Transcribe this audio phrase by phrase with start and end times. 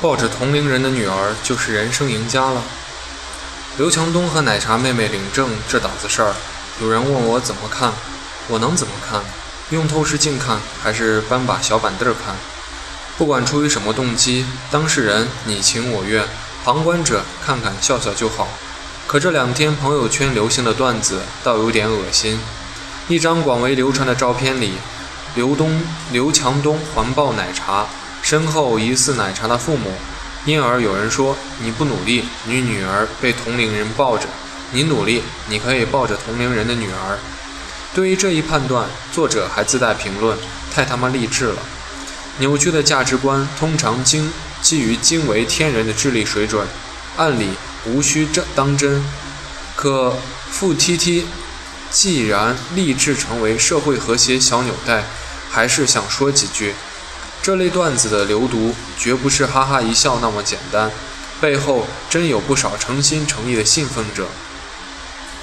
[0.00, 2.62] 抱着同龄人的女儿就是人生赢家了。
[3.78, 6.34] 刘强东和奶茶妹妹领证这档子事儿，
[6.80, 7.92] 有人问我怎么看，
[8.48, 9.22] 我能怎么看？
[9.70, 12.34] 用透视镜看，还是搬把小板凳看？
[13.18, 16.24] 不管出于什么动机，当事人你情我愿，
[16.64, 18.48] 旁观者看看笑笑就好。
[19.06, 22.38] 可这两天朋友圈流行的段子倒有点恶心。
[23.08, 24.74] 一张广为流传的照片里，
[25.34, 25.82] 刘东
[26.12, 27.86] 刘强东环抱奶茶，
[28.26, 29.92] 身后疑似奶茶的父母，
[30.46, 34.26] 因而有人说：“你不努力，你女儿被同龄人抱着；
[34.72, 37.20] 你努力，你可以抱着同龄人的女儿。”
[37.94, 40.36] 对于这一判断，作者还自带评论
[40.74, 41.62] ：“太他妈励志了！”
[42.38, 46.66] 扭曲的价值观通常经基于惊为天人的智力水准，
[47.16, 47.50] 按理
[47.84, 49.04] 无需真当真。
[49.76, 50.16] 可
[50.50, 51.28] 傅 T T
[51.92, 55.04] 既然立志成为社会和谐小纽带，
[55.48, 56.74] 还是想说几句：
[57.46, 60.90] 这类段子的流毒绝不是哈哈一笑那么简单，
[61.40, 64.26] 背后真有不少诚心诚意的信奉者。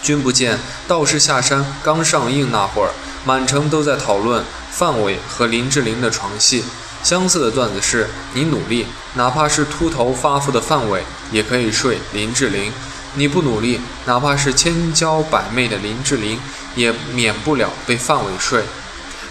[0.01, 2.91] 君不见，道士下山刚上映那会儿，
[3.23, 6.65] 满城都在讨论范伟和林志玲的床戏。
[7.01, 12.73] 相似的段子是：你努力，哪怕是秃头发福的范伟，也可以睡林志玲；
[13.13, 16.37] 你不努力，哪怕是千娇百媚的林志玲，
[16.75, 18.65] 也免不了被范伟睡。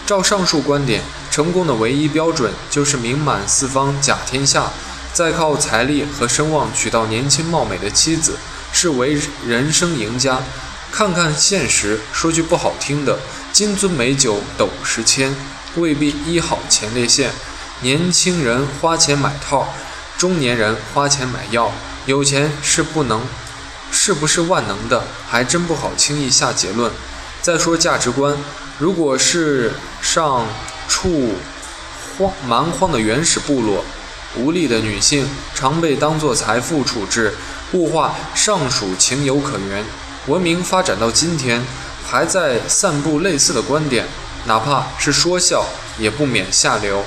[0.07, 4.71] 照上述观点，成功的唯一标准就是名满四方甲天下，
[5.13, 8.37] 再靠财力和声望娶到年轻貌美的妻子。
[8.75, 10.41] 是为人生赢家。
[10.91, 13.19] 看看现实，说句不好听的，
[13.53, 15.35] 金樽美酒斗十千，
[15.77, 17.31] 未必医好前列腺。
[17.83, 19.69] 年轻人花钱买套，
[20.17, 21.73] 中年人花钱买药。
[22.07, 23.23] 有钱是不能，
[23.91, 26.91] 是不是万能的，还真不好轻易下结论。
[27.43, 28.37] 再说价值观，
[28.79, 30.47] 如果是上
[30.93, 31.33] 处
[32.19, 33.83] 荒蛮荒的原始部落，
[34.37, 37.35] 无力的女性常被当作财富处置。
[37.73, 39.83] 物化尚属情有可原，
[40.27, 41.65] 文明发展到今天，
[42.07, 44.07] 还在散布类似的观点，
[44.45, 45.65] 哪怕是说笑，
[45.99, 47.03] 也不免下流。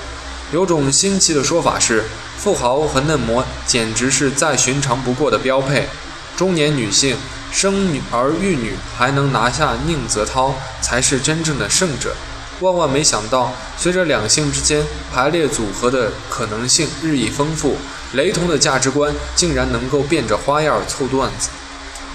[0.51, 2.05] 有种新奇的说法是，
[2.39, 5.87] 富豪和嫩模简直是再寻常不过的标配。
[6.35, 7.15] 中年女性
[7.51, 12.15] 生女儿育女还能拿下宁泽涛，才是真正的胜者。
[12.61, 14.83] 万万没想到，随着两性之间
[15.13, 17.75] 排列组合的可能性日益丰富。
[18.13, 21.49] 雷同的价值观竟然能够变着花样凑段子，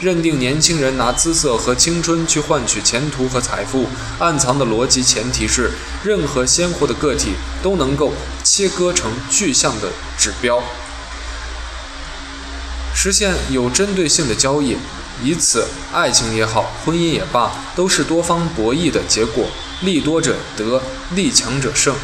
[0.00, 3.86] 认定年轻人拿姿色和青春去换取前途和财富，
[4.18, 10.62] 暗藏的逻辑前提是任何鲜活的个体都能够切割成具象的指标，
[12.94, 14.78] 实现有针对性的交易，
[15.22, 19.44] 以此爱情也好，婚姻也罢，都是多方博弈的结果，
[19.82, 20.82] 利多者得，
[21.14, 21.94] 利强者胜。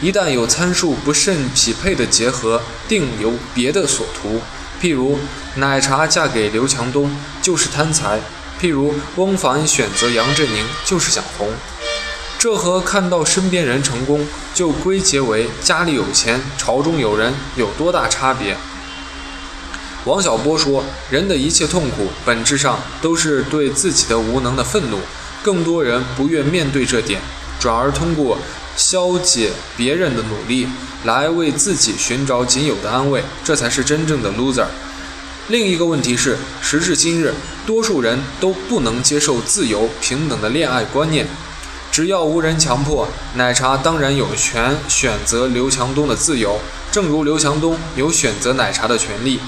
[0.00, 4.42] 一旦有参数不甚匹配的结合，定有别的所图。
[4.80, 5.18] 譬如
[5.56, 8.20] 奶茶嫁给刘强东就是贪财，
[8.60, 11.48] 譬如翁帆选择杨振宁就是想红。
[12.38, 18.56] 这和看到身边人成功就归结为家里有钱、朝中有人有多大差别？
[20.04, 24.98] 王小波说：“人的一切痛苦，本质上都是对自己的无能的愤怒。
[25.42, 27.20] 更多人不愿面对这点，
[27.58, 28.38] 转而通过。”
[28.74, 30.66] 消解别人的努力，
[31.04, 34.64] 来为自己寻找仅有的安慰，这才是真正的 loser。
[35.48, 37.34] 另一个问题是，时至今日，
[37.66, 41.26] 多数人都不能接受自由平等的恋爱观念。
[41.90, 46.58] 只要无人强迫，奶茶当然有权选择刘强东的自由，
[46.90, 49.38] 正如刘强东有选择奶茶的权利。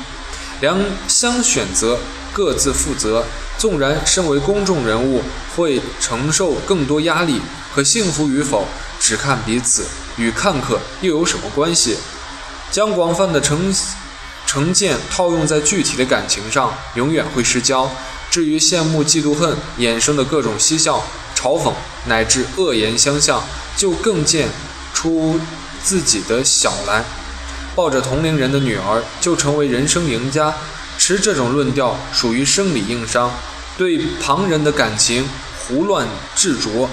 [0.60, 0.78] 两
[1.09, 1.99] 相选择，
[2.34, 3.25] 各自负责。
[3.56, 5.22] 纵然身为公众人物，
[5.56, 7.41] 会承受更多压力，
[7.75, 8.67] 可幸福与否？
[9.00, 9.87] 只看彼此，
[10.17, 11.97] 与看客又有什么关系？
[12.71, 13.75] 将广泛的成
[14.47, 17.91] 成见套用在具体的感情上，永远会失焦。
[18.31, 21.03] 至于羡慕、嫉妒、恨衍生的各种嬉笑、
[21.37, 21.72] 嘲讽
[22.06, 23.43] 乃至恶言相向，
[23.77, 24.49] 就更见
[24.93, 25.39] 出
[25.83, 27.04] 自己的小来。
[27.77, 30.53] 抱着同龄人的女儿就成为人生赢家，
[31.06, 33.30] 持这种论调属于生理硬伤，
[33.77, 35.28] 对旁人的感情
[35.59, 36.89] 胡乱执着，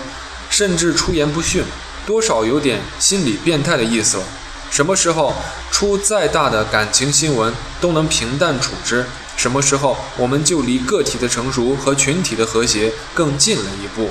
[0.49, 1.63] 甚至出言不逊。
[2.05, 4.23] 多少有点心理变态的意思了。
[4.69, 5.33] 什么时候
[5.71, 9.05] 出再大的感情新闻都能平淡处之？
[9.37, 14.09] 什么时候我们就离个体的成熟和群体的和谐更近了一步？